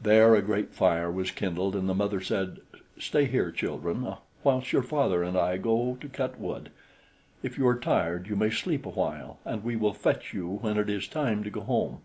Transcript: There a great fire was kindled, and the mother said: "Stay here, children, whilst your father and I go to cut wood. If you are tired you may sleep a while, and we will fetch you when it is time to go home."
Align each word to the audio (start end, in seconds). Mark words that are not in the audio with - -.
There 0.00 0.34
a 0.34 0.40
great 0.40 0.70
fire 0.72 1.10
was 1.12 1.30
kindled, 1.30 1.76
and 1.76 1.86
the 1.90 1.94
mother 1.94 2.22
said: 2.22 2.60
"Stay 2.98 3.26
here, 3.26 3.50
children, 3.52 4.14
whilst 4.42 4.72
your 4.72 4.82
father 4.82 5.22
and 5.22 5.36
I 5.36 5.58
go 5.58 5.98
to 6.00 6.08
cut 6.08 6.40
wood. 6.40 6.70
If 7.42 7.58
you 7.58 7.68
are 7.68 7.78
tired 7.78 8.28
you 8.28 8.34
may 8.36 8.48
sleep 8.48 8.86
a 8.86 8.88
while, 8.88 9.40
and 9.44 9.62
we 9.62 9.76
will 9.76 9.92
fetch 9.92 10.32
you 10.32 10.46
when 10.48 10.78
it 10.78 10.88
is 10.88 11.06
time 11.06 11.44
to 11.44 11.50
go 11.50 11.60
home." 11.60 11.98